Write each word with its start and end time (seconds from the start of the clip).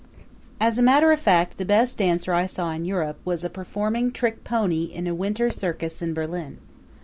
As 0.59 0.79
a 0.79 0.81
matter 0.81 1.11
of 1.11 1.19
fact 1.19 1.57
the 1.57 1.63
best 1.63 1.99
dancer 1.99 2.33
I 2.33 2.47
saw 2.47 2.71
in 2.71 2.85
Europe 2.85 3.19
was 3.23 3.43
a 3.43 3.51
performing 3.51 4.09
trick 4.09 4.43
pony 4.43 4.85
in 4.85 5.05
a 5.05 5.13
winter 5.13 5.51
circus 5.51 6.01
in 6.01 6.15
Berlin. 6.15 6.57